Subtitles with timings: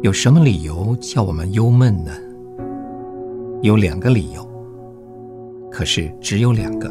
[0.00, 2.12] 有什么理由叫我们忧闷呢？
[3.62, 4.48] 有两个理由，
[5.72, 6.88] 可是只有两个。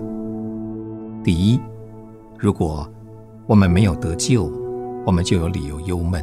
[1.24, 1.58] 第一，
[2.38, 2.86] 如果
[3.46, 4.52] 我们没有得救，
[5.06, 6.22] 我们就有理由忧闷。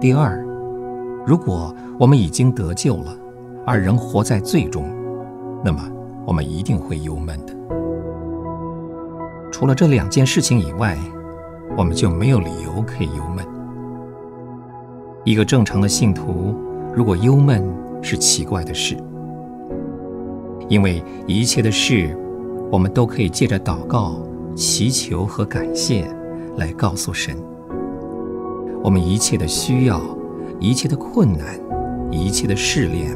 [0.00, 0.40] 第二，
[1.26, 3.12] 如果我们已经得救了，
[3.66, 4.88] 而仍活在罪中，
[5.64, 5.90] 那么
[6.24, 7.56] 我们一定会忧闷的。
[9.50, 10.96] 除了这两件事情以外，
[11.76, 13.44] 我们就没有理由可以忧闷。
[15.24, 16.54] 一个正常的信徒，
[16.94, 17.62] 如果忧闷
[18.00, 18.96] 是奇怪的事，
[20.66, 22.16] 因为一切的事，
[22.72, 24.18] 我们都可以借着祷告、
[24.56, 26.10] 祈求和感谢
[26.56, 27.36] 来告诉神。
[28.82, 30.00] 我们一切的需要、
[30.58, 31.46] 一切的困难、
[32.10, 33.14] 一切的试炼，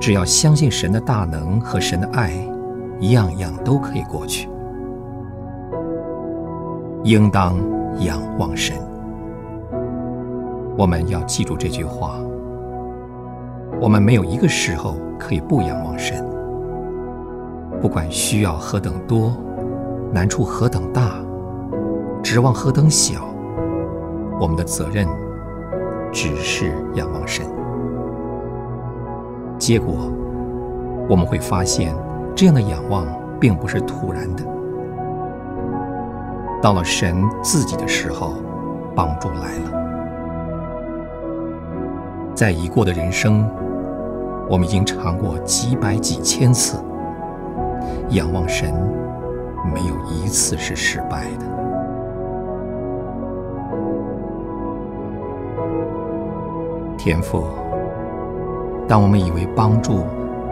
[0.00, 2.32] 只要相信神的大能和神的爱，
[3.00, 4.48] 样样都可以过去。
[7.04, 7.56] 应当
[8.00, 8.76] 仰望神。
[10.76, 12.16] 我们要记住这句话：
[13.80, 16.24] 我们没有一个时候可以不仰望神。
[17.80, 19.36] 不管需要何等多，
[20.12, 21.20] 难处何等大，
[22.22, 23.22] 指望何等小，
[24.40, 25.06] 我们的责任
[26.10, 27.44] 只是仰望神。
[29.58, 30.10] 结果，
[31.08, 31.94] 我们会发现，
[32.34, 33.06] 这样的仰望
[33.38, 34.42] 并不是突然的。
[36.62, 38.34] 到了神自己的时候，
[38.94, 39.81] 帮助来了。
[42.34, 43.48] 在已过的人生，
[44.48, 46.78] 我们已经尝过几百几千次，
[48.10, 48.72] 仰望神，
[49.72, 51.46] 没有一次是失败的。
[56.96, 57.44] 天父，
[58.88, 60.04] 当我们以为帮助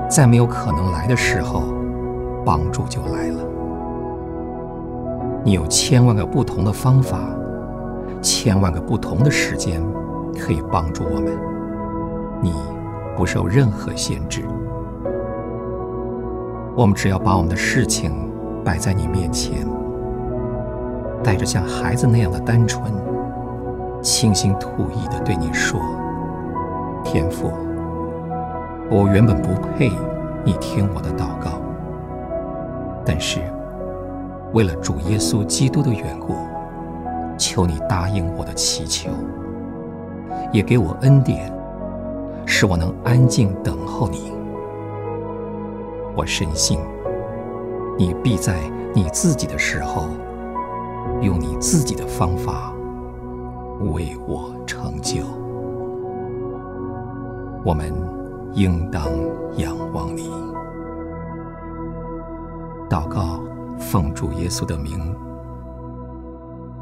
[0.08, 1.62] 再没有可能来的时候，
[2.44, 3.38] 帮助就来了。
[5.42, 7.18] 你有千万个不同的方法，
[8.20, 9.80] 千万个不同的时间，
[10.38, 11.32] 可以帮助我们。
[12.42, 12.54] 你
[13.16, 14.42] 不受任何限制，
[16.74, 18.12] 我们只要把我们的事情
[18.64, 19.66] 摆在你面前，
[21.22, 22.90] 带着像孩子那样的单纯，
[24.00, 25.78] 倾心吐意地对你说
[27.04, 27.50] ：“天父，
[28.88, 29.90] 我原本不配
[30.42, 31.60] 你听我的祷告，
[33.04, 33.40] 但是
[34.54, 36.34] 为了主耶稣基督的缘故，
[37.36, 39.10] 求你答应我的祈求，
[40.52, 41.52] 也给我恩典。”
[42.50, 44.32] 使我能安静等候你。
[46.16, 46.80] 我深信，
[47.96, 48.58] 你必在
[48.92, 50.08] 你自己的时候，
[51.22, 52.72] 用你自己的方法
[53.92, 55.22] 为我成就。
[57.64, 57.94] 我们
[58.52, 59.04] 应当
[59.56, 60.28] 仰望你。
[62.90, 63.38] 祷告，
[63.78, 64.98] 奉主耶稣的名。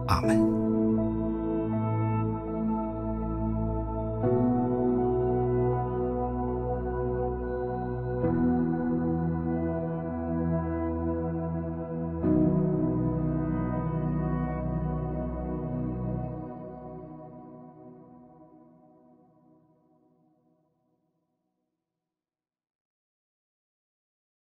[0.06, 0.68] 阿门。